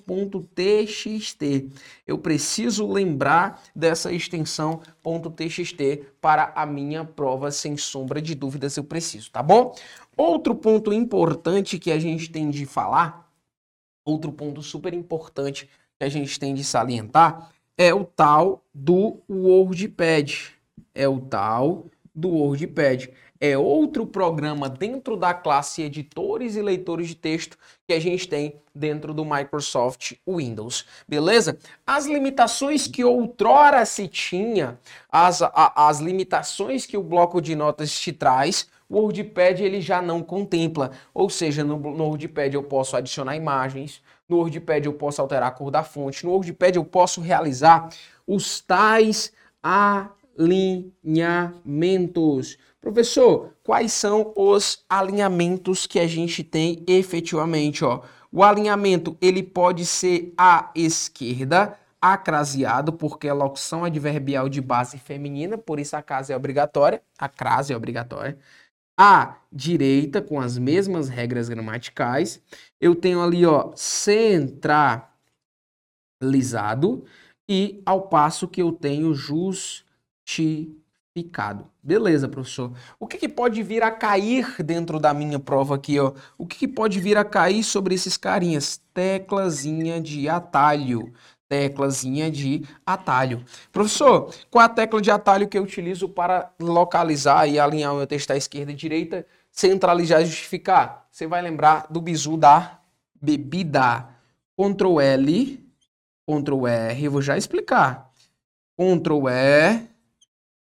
.txt. 0.57 1.71
Eu 2.05 2.19
preciso 2.19 2.91
lembrar 2.91 3.63
dessa 3.77 4.13
extensão 4.13 4.81
.txt 5.37 6.03
para 6.21 6.53
a 6.57 6.67
minha 6.67 7.05
prova, 7.05 7.53
sem 7.53 7.77
sombra 7.77 8.21
de 8.21 8.35
dúvidas, 8.35 8.77
eu 8.77 8.83
preciso, 8.83 9.31
tá 9.31 9.41
bom? 9.41 9.73
Outro 10.17 10.57
ponto 10.57 10.93
importante 10.93 11.79
que 11.79 11.93
a 11.93 11.99
gente 12.01 12.29
tem 12.29 12.51
de 12.51 12.67
falar, 12.67 13.22
outro 14.05 14.33
ponto 14.33 14.63
super 14.63 14.95
importante 14.95 15.69
que 15.99 16.05
a 16.05 16.09
gente 16.09 16.39
tem 16.39 16.55
de 16.55 16.65
salientar 16.65 17.53
é 17.77 17.95
o 17.95 18.05
tal 18.05 18.63
do 18.75 19.21
WordPad. 19.29 20.51
É 20.95 21.09
o 21.09 21.21
tal 21.21 21.87
do 22.15 22.29
WordPad. 22.29 23.09
É 23.41 23.59
outro 23.59 24.07
programa 24.07 24.69
dentro 24.69 25.17
da 25.17 25.35
classe 25.35 25.83
editores 25.83 26.55
e 26.55 26.63
leitores 26.63 27.09
de 27.09 27.17
texto 27.17 27.59
que 27.89 27.93
a 27.93 27.99
gente 27.99 28.29
tem 28.29 28.55
dentro 28.73 29.13
do 29.13 29.25
Microsoft 29.25 30.13
Windows. 30.29 30.87
Beleza? 31.09 31.59
As 31.85 32.07
limitações 32.07 32.87
que 32.87 33.05
outrora 33.05 33.85
se 33.85 34.07
tinha, 34.07 34.79
as, 35.11 35.43
a, 35.43 35.89
as 35.89 35.99
limitações 35.99 36.87
que 36.87 36.97
o 36.97 37.03
bloco 37.03 37.41
de 37.41 37.57
notas 37.57 37.99
te 37.99 38.13
traz, 38.13 38.69
o 38.93 39.01
WordPad 39.01 39.61
ele 39.61 39.81
já 39.81 40.03
não 40.03 40.23
contempla. 40.23 40.91
Ou 41.15 41.31
seja, 41.31 41.65
no, 41.65 41.79
no 41.79 42.05
WordPad 42.05 42.53
eu 42.53 42.63
posso 42.63 42.95
adicionar 42.95 43.35
imagens, 43.35 44.03
no 44.29 44.37
WordPad 44.37 44.85
eu 44.85 44.93
posso 44.93 45.23
alterar 45.23 45.49
a 45.49 45.51
cor 45.51 45.71
da 45.71 45.83
fonte. 45.83 46.27
No 46.27 46.33
WordPad 46.33 46.77
eu 46.77 46.85
posso 46.85 47.23
realizar 47.23 47.89
os 48.27 48.61
tais 48.61 49.33
alinhamentos. 49.63 52.59
Professor, 52.83 53.55
quais 53.65 53.95
são 53.95 54.35
os 54.37 54.85
alinhamentos 54.91 55.87
que 55.87 55.99
a 55.99 56.07
gente 56.07 56.45
tem 56.45 56.85
efetivamente? 56.87 57.83
Ó? 57.83 58.03
O 58.31 58.43
alinhamento 58.43 59.17
ele 59.23 59.43
pode 59.43 59.87
ser 59.87 60.35
à 60.37 60.71
esquerda, 60.75 61.79
acraseado, 61.99 62.93
porque 62.93 63.27
a 63.29 63.35
locução 63.35 63.85
adverbial 63.85 64.51
de 64.51 64.61
base 64.61 64.99
feminina, 64.99 65.57
por 65.57 65.81
isso 65.81 65.97
a 65.97 66.03
casa 66.03 66.35
é 66.35 66.37
obrigatória, 66.37 67.01
a 67.17 67.27
crase 67.29 67.73
é 67.73 67.77
obrigatória 67.77 68.37
à 68.97 69.37
direita, 69.51 70.23
com 70.23 70.41
as 70.41 70.57
mesmas 70.59 71.09
regras 71.09 71.49
gramaticais. 71.49 72.41
Eu 72.81 72.95
tenho 72.95 73.21
ali, 73.23 73.45
ó, 73.45 73.73
centralizado. 73.75 75.11
e 77.49 77.83
ao 77.85 78.03
passo 78.09 78.49
que 78.49 78.63
eu 78.63 78.73
tenho 78.73 79.15
justificado. 79.15 81.67
Beleza, 81.83 82.29
professor. 82.29 82.73
O 82.99 83.07
que, 83.07 83.19
que, 83.19 83.29
pode 83.29 83.63
vir 83.63 83.83
a 83.83 83.91
cair 83.91 84.63
dentro 84.63 84.99
da 85.01 85.13
minha 85.13 85.39
prova 85.39 85.75
aqui, 85.75 85.99
ó? 85.99 86.13
O 86.39 86.47
que, 86.47 86.59
que 86.59 86.69
pode 86.69 87.01
vir 87.01 87.17
a 87.17 87.25
cair 87.25 87.65
sobre 87.65 87.95
esses 87.95 88.17
carinhas? 88.17 88.81
Teclazinha 88.95 90.01
de 90.01 90.29
atalho 90.29 91.13
teclazinha 91.53 92.31
de 92.31 92.65
atalho. 92.87 93.45
Professor, 93.71 94.35
qual 94.51 94.65
a 94.65 94.69
tecla 94.71 95.03
de 95.03 95.11
atalho 95.11 95.47
que 95.47 95.59
eu 95.59 95.63
utilizo 95.63 96.09
para 96.09 96.51
localizar 96.59 97.47
e 97.47 97.59
alinhar 97.59 97.93
o 97.93 97.99
meu 97.99 98.07
texto 98.07 98.31
à 98.31 98.37
esquerda 98.39 98.73
e 98.73 98.75
direita, 98.75 99.27
centralizar 99.51 100.23
e 100.23 100.25
justificar? 100.25 101.07
Você 101.11 101.27
vai 101.27 101.43
lembrar 101.43 101.89
do 101.91 102.01
bizu 102.01 102.39
da 102.39 102.79
bebida. 103.21 104.09
Ctrl 104.57 104.99
L, 104.99 105.61
Ctrl 106.27 106.67
R, 106.67 107.09
vou 107.09 107.21
já 107.21 107.37
explicar. 107.37 108.11
Ctrl 108.75 109.29
E 109.29 109.83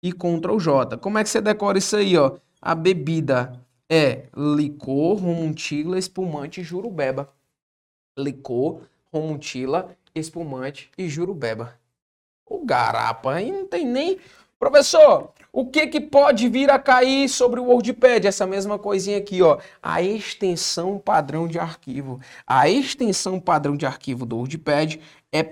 e 0.01 0.11
Ctrl 0.11 0.57
J. 0.57 0.97
Como 0.97 1.19
é 1.19 1.23
que 1.23 1.29
você 1.29 1.39
decora 1.39 1.77
isso 1.77 1.95
aí, 1.95 2.17
ó? 2.17 2.35
A 2.59 2.73
bebida 2.73 3.61
é 3.87 4.25
licor, 4.35 5.17
romuntila, 5.17 5.99
espumante 5.99 6.63
jurubeba. 6.63 7.31
Licor, 8.17 8.81
romuntila, 9.11 9.95
espumante 10.15 10.89
e 10.97 11.07
jurubeba. 11.07 11.77
O 12.45 12.65
garapa, 12.65 13.33
aí 13.33 13.51
não 13.51 13.67
tem 13.67 13.85
nem... 13.85 14.19
Professor, 14.59 15.33
o 15.51 15.65
que, 15.65 15.87
que 15.87 15.99
pode 15.99 16.47
vir 16.47 16.71
a 16.71 16.79
cair 16.79 17.27
sobre 17.27 17.59
o 17.59 17.65
WordPad? 17.65 18.25
Essa 18.25 18.47
mesma 18.47 18.79
coisinha 18.79 19.17
aqui, 19.17 19.41
ó. 19.41 19.59
A 19.81 20.01
extensão 20.01 20.97
padrão 20.97 21.47
de 21.47 21.59
arquivo. 21.59 22.21
A 22.47 22.69
extensão 22.69 23.39
padrão 23.39 23.75
de 23.75 23.85
arquivo 23.85 24.25
do 24.25 24.37
WordPad 24.37 24.95
é 25.31 25.43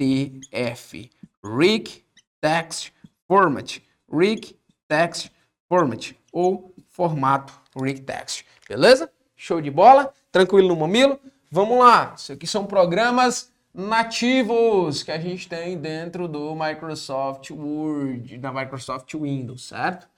.rtf. 0.00 1.10
Rig 1.44 2.04
Text 2.40 2.92
Format. 3.28 3.78
Rig 4.10 4.56
Text 4.88 5.30
Format. 5.68 6.12
Ou 6.32 6.74
formato 6.88 7.52
Rig 7.80 8.00
Text. 8.00 8.44
Beleza? 8.68 9.08
Show 9.36 9.60
de 9.60 9.70
bola? 9.70 10.12
Tranquilo 10.32 10.68
no 10.68 10.76
mamilo? 10.76 11.20
Vamos 11.50 11.78
lá. 11.78 12.14
Isso 12.16 12.32
aqui 12.32 12.46
são 12.46 12.64
programas 12.64 13.52
nativos 13.74 15.02
que 15.02 15.10
a 15.10 15.18
gente 15.18 15.48
tem 15.48 15.76
dentro 15.76 16.28
do 16.28 16.54
Microsoft 16.54 17.50
Word, 17.50 18.38
da 18.38 18.52
Microsoft 18.52 19.12
Windows, 19.14 19.66
certo? 19.66 20.08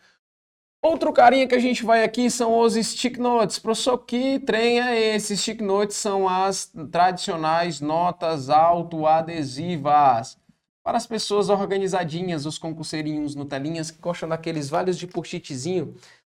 Outro 0.82 1.12
carinha 1.12 1.46
que 1.46 1.54
a 1.54 1.60
gente 1.60 1.84
vai 1.84 2.02
aqui 2.04 2.28
são 2.28 2.58
os 2.58 2.74
stick 2.74 3.16
notes. 3.16 3.58
Professor, 3.58 3.96
que 3.98 4.40
trem 4.40 4.80
é 4.80 5.14
esse? 5.14 5.36
Stick 5.36 5.62
notes 5.62 5.96
são 5.96 6.28
as 6.28 6.70
tradicionais 6.90 7.80
notas 7.80 8.50
autoadesivas. 8.50 10.36
Para 10.84 10.98
as 10.98 11.06
pessoas 11.06 11.48
organizadinhas, 11.48 12.44
os 12.44 12.58
concurseirinhos 12.58 13.36
Nutelinhas 13.36 13.90
que 13.90 14.00
gostam 14.00 14.28
daqueles 14.28 14.68
vários 14.68 14.98
de 14.98 15.06
post-itzinho. 15.06 15.94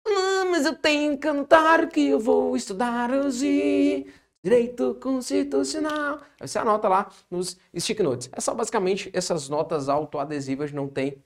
Ah, 0.08 0.46
mas 0.52 0.66
eu 0.66 0.76
tenho 0.76 1.14
que 1.14 1.18
cantar 1.18 1.90
que 1.90 2.08
eu 2.10 2.20
vou 2.20 2.56
estudar 2.56 3.10
hoje. 3.12 4.06
Direito 4.46 4.94
constitucional. 5.02 6.20
Você 6.40 6.60
anota 6.60 6.88
lá 6.88 7.10
nos 7.32 7.58
stick 7.76 8.00
notes. 8.02 8.30
É 8.32 8.40
só 8.40 8.54
basicamente 8.54 9.10
essas 9.12 9.50
notas 9.50 9.90
autoadesivas, 9.90 10.72
não 10.72 10.88
tem 10.88 11.18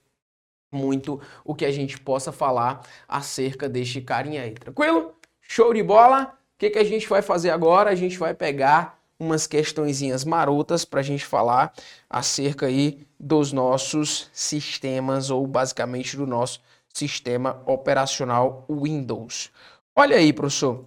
muito 0.72 1.20
o 1.44 1.54
que 1.54 1.66
a 1.66 1.72
gente 1.72 2.00
possa 2.00 2.32
falar 2.32 2.80
acerca 3.10 3.68
deste 3.68 4.00
carinha 4.00 4.44
aí. 4.44 4.52
Tranquilo? 4.52 5.14
Show 5.42 5.74
de 5.74 5.84
bola? 5.84 6.34
O 6.56 6.60
que, 6.60 6.70
que 6.70 6.80
a 6.80 6.84
gente 6.86 7.10
vai 7.10 7.22
fazer 7.22 7.50
agora? 7.50 7.90
A 7.90 7.96
gente 7.96 8.18
vai 8.18 8.34
pegar 8.34 8.98
umas 9.20 9.46
questõezinhas 9.46 10.24
marotas 10.24 10.86
para 10.86 11.02
a 11.02 11.04
gente 11.04 11.26
falar 11.26 11.74
acerca 12.10 12.68
aí 12.68 13.06
dos 13.20 13.52
nossos 13.52 14.30
sistemas 14.32 15.30
ou 15.30 15.46
basicamente 15.46 16.16
do 16.16 16.26
nosso 16.26 16.62
sistema 16.94 17.62
operacional 17.66 18.66
Windows. 18.70 19.52
Olha 19.94 20.16
aí, 20.16 20.32
professor. 20.32 20.86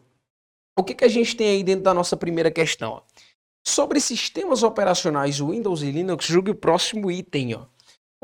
O 0.74 0.82
que, 0.82 0.94
que 0.94 1.04
a 1.04 1.08
gente 1.08 1.36
tem 1.36 1.48
aí 1.48 1.62
dentro 1.62 1.84
da 1.84 1.92
nossa 1.92 2.16
primeira 2.16 2.50
questão? 2.50 3.02
Sobre 3.62 4.00
sistemas 4.00 4.62
operacionais 4.62 5.38
Windows 5.38 5.82
e 5.82 5.90
Linux, 5.90 6.24
julgue 6.24 6.50
o 6.50 6.54
próximo 6.54 7.10
item. 7.10 7.54
Ó. 7.54 7.66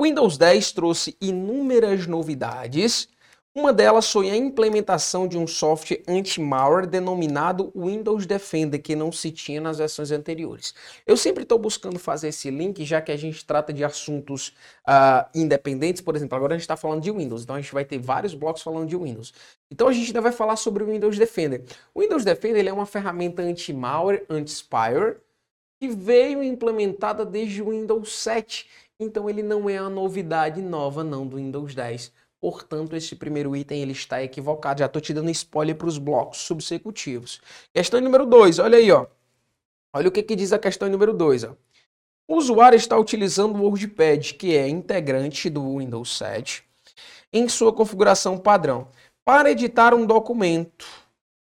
Windows 0.00 0.38
10 0.38 0.72
trouxe 0.72 1.16
inúmeras 1.20 2.06
novidades. 2.06 3.08
Uma 3.58 3.72
delas 3.72 4.08
foi 4.12 4.30
a 4.30 4.36
implementação 4.36 5.26
de 5.26 5.36
um 5.36 5.44
software 5.44 6.00
anti-malware 6.06 6.86
denominado 6.86 7.72
Windows 7.74 8.24
Defender, 8.24 8.80
que 8.80 8.94
não 8.94 9.10
se 9.10 9.32
tinha 9.32 9.60
nas 9.60 9.78
versões 9.78 10.12
anteriores. 10.12 10.72
Eu 11.04 11.16
sempre 11.16 11.42
estou 11.42 11.58
buscando 11.58 11.98
fazer 11.98 12.28
esse 12.28 12.52
link, 12.52 12.84
já 12.84 13.00
que 13.00 13.10
a 13.10 13.16
gente 13.16 13.44
trata 13.44 13.72
de 13.72 13.82
assuntos 13.82 14.54
uh, 14.86 15.28
independentes. 15.34 16.00
Por 16.00 16.14
exemplo, 16.14 16.36
agora 16.36 16.54
a 16.54 16.56
gente 16.56 16.62
está 16.62 16.76
falando 16.76 17.02
de 17.02 17.10
Windows, 17.10 17.42
então 17.42 17.56
a 17.56 17.60
gente 17.60 17.74
vai 17.74 17.84
ter 17.84 17.98
vários 17.98 18.32
blocos 18.32 18.62
falando 18.62 18.88
de 18.88 18.96
Windows. 18.96 19.34
Então 19.68 19.88
a 19.88 19.92
gente 19.92 20.06
ainda 20.06 20.20
vai 20.20 20.30
falar 20.30 20.54
sobre 20.54 20.84
o 20.84 20.86
Windows 20.86 21.18
Defender. 21.18 21.64
O 21.92 22.00
Windows 22.00 22.24
Defender 22.24 22.64
é 22.64 22.72
uma 22.72 22.86
ferramenta 22.86 23.42
anti-malware, 23.42 24.24
anti-spyware, 24.30 25.16
que 25.80 25.88
veio 25.88 26.44
implementada 26.44 27.26
desde 27.26 27.60
o 27.60 27.70
Windows 27.70 28.18
7. 28.18 28.68
Então 29.00 29.28
ele 29.28 29.42
não 29.42 29.68
é 29.68 29.78
a 29.78 29.90
novidade 29.90 30.62
nova 30.62 31.02
não 31.02 31.26
do 31.26 31.38
Windows 31.38 31.74
10 31.74 32.27
Portanto, 32.40 32.94
esse 32.94 33.16
primeiro 33.16 33.56
item 33.56 33.82
ele 33.82 33.92
está 33.92 34.22
equivocado. 34.22 34.80
Já 34.80 34.86
estou 34.86 35.02
te 35.02 35.12
dando 35.12 35.30
spoiler 35.30 35.76
para 35.76 35.88
os 35.88 35.98
blocos 35.98 36.38
subsecutivos. 36.38 37.40
Questão 37.72 38.00
número 38.00 38.24
2, 38.26 38.58
olha 38.60 38.78
aí. 38.78 38.90
Ó. 38.92 39.06
Olha 39.92 40.08
o 40.08 40.12
que, 40.12 40.22
que 40.22 40.36
diz 40.36 40.52
a 40.52 40.58
questão 40.58 40.88
número 40.88 41.12
2. 41.12 41.44
O 42.30 42.36
usuário 42.36 42.76
está 42.76 42.96
utilizando 42.96 43.56
o 43.56 43.62
WordPad, 43.62 44.34
que 44.34 44.54
é 44.54 44.68
integrante 44.68 45.48
do 45.48 45.78
Windows 45.78 46.16
7, 46.18 46.62
em 47.32 47.48
sua 47.48 47.72
configuração 47.72 48.38
padrão, 48.38 48.88
para 49.24 49.50
editar 49.50 49.94
um 49.94 50.04
documento. 50.04 50.86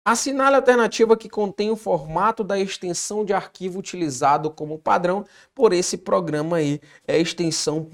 Assinale 0.06 0.56
a 0.56 0.58
alternativa 0.58 1.16
que 1.16 1.30
contém 1.30 1.72
o 1.72 1.78
formato 1.78 2.44
da 2.44 2.60
extensão 2.60 3.24
de 3.24 3.32
arquivo 3.32 3.80
utilizado 3.80 4.52
como 4.52 4.78
padrão 4.78 5.26
por 5.56 5.72
esse 5.72 5.98
programa 5.98 6.58
aí, 6.58 6.82
é 7.08 7.16
a 7.16 7.20
extensão 7.20 7.90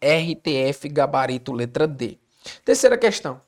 .rtf 0.00 0.88
gabarito 0.88 1.52
letra 1.52 1.86
D. 1.86 2.18
Terceira 2.64 2.96
questão. 2.96 3.40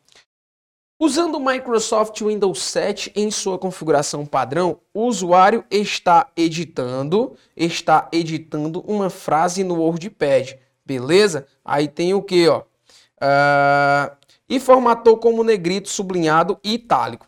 Usando 0.98 1.34
o 1.34 1.44
Microsoft 1.44 2.20
Windows 2.20 2.62
7 2.62 3.12
em 3.16 3.28
sua 3.28 3.58
configuração 3.58 4.24
padrão, 4.24 4.78
o 4.94 5.06
usuário 5.06 5.64
está 5.68 6.30
editando, 6.36 7.36
está 7.56 8.08
editando 8.12 8.80
uma 8.86 9.10
frase 9.10 9.64
no 9.64 9.74
WordPad, 9.74 10.54
beleza? 10.86 11.46
Aí 11.64 11.88
tem 11.88 12.14
o 12.14 12.22
que, 12.22 12.46
ó? 12.46 12.60
Uh, 12.60 14.16
e 14.48 14.60
formatou 14.60 15.16
como 15.16 15.42
negrito, 15.42 15.88
sublinhado 15.88 16.60
e 16.62 16.74
itálico. 16.74 17.26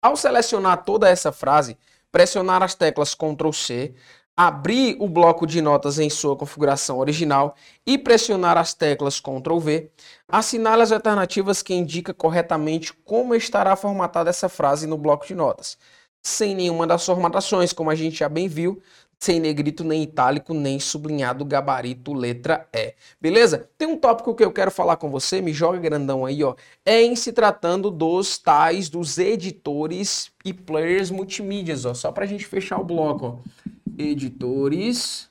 Ao 0.00 0.16
selecionar 0.16 0.84
toda 0.84 1.10
essa 1.10 1.30
frase, 1.30 1.76
pressionar 2.10 2.62
as 2.62 2.74
teclas 2.74 3.14
Ctrl 3.14 3.52
C, 3.52 3.94
abrir 4.38 4.96
o 5.00 5.08
bloco 5.08 5.44
de 5.44 5.60
notas 5.60 5.98
em 5.98 6.08
sua 6.08 6.36
configuração 6.36 6.98
original 6.98 7.56
e 7.84 7.98
pressionar 7.98 8.56
as 8.56 8.72
teclas 8.72 9.18
Ctrl 9.18 9.58
V, 9.58 9.90
assinale 10.28 10.82
as 10.82 10.92
alternativas 10.92 11.60
que 11.60 11.74
indica 11.74 12.14
corretamente 12.14 12.92
como 13.04 13.34
estará 13.34 13.74
formatada 13.74 14.30
essa 14.30 14.48
frase 14.48 14.86
no 14.86 14.96
bloco 14.96 15.26
de 15.26 15.34
notas, 15.34 15.76
sem 16.22 16.54
nenhuma 16.54 16.86
das 16.86 17.04
formatações, 17.04 17.72
como 17.72 17.90
a 17.90 17.96
gente 17.96 18.20
já 18.20 18.28
bem 18.28 18.46
viu, 18.46 18.80
sem 19.18 19.40
negrito, 19.40 19.82
nem 19.82 20.04
itálico, 20.04 20.54
nem 20.54 20.78
sublinhado, 20.78 21.44
gabarito, 21.44 22.12
letra 22.12 22.68
E. 22.72 22.94
Beleza? 23.20 23.68
Tem 23.76 23.88
um 23.88 23.96
tópico 23.96 24.36
que 24.36 24.44
eu 24.44 24.52
quero 24.52 24.70
falar 24.70 24.98
com 24.98 25.10
você, 25.10 25.42
me 25.42 25.52
joga 25.52 25.80
grandão 25.80 26.24
aí, 26.24 26.44
ó. 26.44 26.54
É 26.86 27.02
em 27.02 27.16
se 27.16 27.32
tratando 27.32 27.90
dos 27.90 28.38
tais, 28.38 28.88
dos 28.88 29.18
editores 29.18 30.30
e 30.44 30.54
players 30.54 31.10
multimídias, 31.10 31.84
ó. 31.84 31.92
Só 31.92 32.12
pra 32.12 32.24
gente 32.24 32.46
fechar 32.46 32.80
o 32.80 32.84
bloco, 32.84 33.26
ó 33.26 33.68
editores 33.98 35.28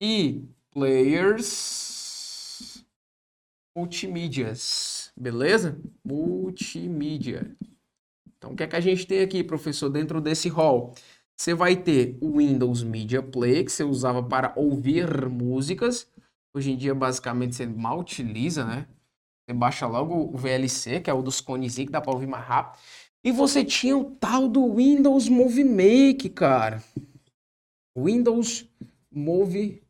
e 0.00 0.44
players 0.70 2.84
multimídias, 3.74 5.10
beleza? 5.16 5.80
Multimídia. 6.04 7.56
Então, 8.36 8.52
o 8.52 8.56
que 8.56 8.62
é 8.62 8.66
que 8.66 8.76
a 8.76 8.80
gente 8.80 9.06
tem 9.06 9.20
aqui, 9.20 9.42
professor, 9.42 9.88
dentro 9.88 10.20
desse 10.20 10.48
hall? 10.48 10.94
Você 11.36 11.54
vai 11.54 11.74
ter 11.74 12.16
o 12.20 12.38
Windows 12.38 12.82
Media 12.82 13.22
Player, 13.22 13.64
que 13.64 13.72
você 13.72 13.82
usava 13.82 14.22
para 14.22 14.52
ouvir 14.54 15.28
músicas. 15.28 16.06
Hoje 16.54 16.70
em 16.70 16.76
dia, 16.76 16.94
basicamente, 16.94 17.56
você 17.56 17.66
mal 17.66 17.98
utiliza, 17.98 18.64
né? 18.64 18.86
Você 19.44 19.54
baixa 19.54 19.86
logo 19.86 20.30
o 20.32 20.36
VLC, 20.36 21.00
que 21.00 21.10
é 21.10 21.14
o 21.14 21.22
dos 21.22 21.40
conezinhos, 21.40 21.88
que 21.88 21.92
dá 21.92 22.00
para 22.00 22.12
ouvir 22.12 22.28
mais 22.28 22.44
rápido. 22.44 22.80
E 23.24 23.32
você 23.32 23.64
tinha 23.64 23.96
o 23.96 24.04
tal 24.04 24.48
do 24.48 24.74
Windows 24.74 25.28
Movie 25.28 25.64
Make, 25.64 26.28
cara. 26.28 26.82
Windows 27.96 28.68
Movie 29.10 29.82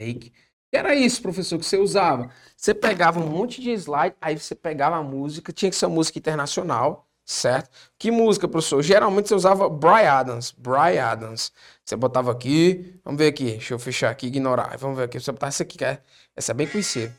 Make. 0.00 0.32
Que 0.70 0.76
era 0.76 0.94
isso, 0.94 1.22
professor, 1.22 1.58
que 1.58 1.64
você 1.64 1.78
usava. 1.78 2.30
Você 2.56 2.74
pegava 2.74 3.18
um 3.18 3.26
monte 3.26 3.60
de 3.60 3.70
slide, 3.72 4.14
aí 4.20 4.38
você 4.38 4.54
pegava 4.54 4.96
a 4.96 5.02
música, 5.02 5.52
tinha 5.52 5.70
que 5.70 5.76
ser 5.76 5.86
música 5.86 6.18
internacional, 6.18 7.08
certo? 7.24 7.70
Que 7.98 8.10
música, 8.10 8.46
professor? 8.46 8.82
Geralmente 8.82 9.28
você 9.28 9.34
usava 9.34 9.68
Brian 9.68 10.12
Adams, 10.12 10.52
Brian 10.52 11.04
Adams. 11.04 11.52
Você 11.84 11.96
botava 11.96 12.30
aqui, 12.30 13.00
vamos 13.02 13.18
ver 13.18 13.28
aqui, 13.28 13.44
deixa 13.52 13.74
eu 13.74 13.78
fechar 13.78 14.10
aqui, 14.10 14.26
ignorar. 14.26 14.76
Vamos 14.76 14.98
ver 14.98 15.04
aqui, 15.04 15.18
você 15.18 15.32
botar 15.32 15.48
essa 15.48 15.62
aqui, 15.62 15.82
é, 15.82 16.02
essa 16.36 16.52
é 16.52 16.54
bem 16.54 16.66
conhecida. 16.66 17.14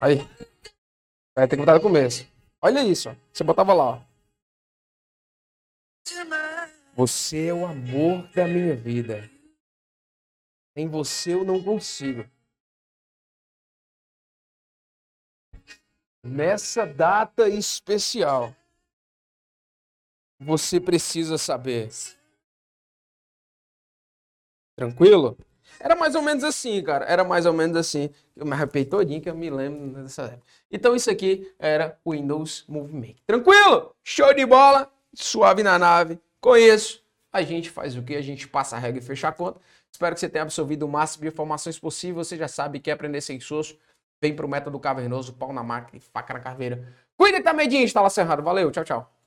Aí. 0.00 0.18
Vai 1.36 1.48
ter 1.48 1.56
que 1.56 1.62
botar 1.62 1.74
no 1.74 1.80
começo. 1.80 2.26
Olha 2.62 2.82
isso, 2.84 3.08
ó. 3.08 3.14
Você 3.32 3.42
botava 3.42 3.72
lá, 3.72 3.84
ó. 3.84 4.00
Você 7.00 7.46
é 7.46 7.54
o 7.54 7.64
amor 7.64 8.28
da 8.34 8.46
minha 8.46 8.76
vida. 8.76 9.30
Sem 10.76 10.86
você 10.86 11.32
eu 11.32 11.46
não 11.46 11.64
consigo. 11.64 12.28
Nessa 16.22 16.84
data 16.84 17.48
especial, 17.48 18.54
você 20.38 20.78
precisa 20.78 21.38
saber. 21.38 21.88
Tranquilo? 24.76 25.38
Era 25.78 25.96
mais 25.96 26.14
ou 26.14 26.20
menos 26.20 26.44
assim, 26.44 26.84
cara. 26.84 27.06
Era 27.06 27.24
mais 27.24 27.46
ou 27.46 27.54
menos 27.54 27.78
assim. 27.78 28.10
Eu 28.36 28.44
me 28.44 28.52
arrepei 28.52 28.84
todinho 28.84 29.22
que 29.22 29.30
eu 29.30 29.34
me 29.34 29.48
lembro 29.48 30.02
dessa 30.02 30.24
época. 30.24 30.46
Então 30.70 30.94
isso 30.94 31.10
aqui 31.10 31.50
era 31.58 31.98
Windows 32.06 32.66
Movie 32.68 33.16
Tranquilo? 33.26 33.96
Show 34.04 34.34
de 34.34 34.44
bola. 34.44 34.92
Suave 35.14 35.62
na 35.62 35.78
nave. 35.78 36.20
Conheço. 36.40 37.04
A 37.32 37.42
gente 37.42 37.70
faz 37.70 37.96
o 37.96 38.02
que? 38.02 38.16
A 38.16 38.22
gente 38.22 38.48
passa 38.48 38.76
a 38.76 38.78
regra 38.78 39.00
e 39.00 39.04
fecha 39.04 39.28
a 39.28 39.32
conta. 39.32 39.60
Espero 39.92 40.14
que 40.14 40.20
você 40.20 40.28
tenha 40.28 40.42
absorvido 40.42 40.84
o 40.84 40.88
máximo 40.88 41.22
de 41.22 41.28
informações 41.28 41.78
possível. 41.78 42.24
Você 42.24 42.36
já 42.36 42.48
sabe 42.48 42.80
que 42.80 42.90
aprender 42.90 43.20
sem 43.20 43.38
soço. 43.38 43.78
Vem 44.20 44.34
pro 44.34 44.48
método 44.48 44.78
cavernoso, 44.80 45.32
pau 45.34 45.52
na 45.52 45.62
máquina 45.62 45.98
e 45.98 46.00
faca 46.00 46.34
na 46.34 46.40
caveira. 46.40 46.92
Cuida 47.16 47.42
também 47.42 47.68
de 47.68 47.76
instalação 47.76 48.24
errado. 48.24 48.42
Valeu, 48.42 48.70
tchau, 48.70 48.84
tchau. 48.84 49.19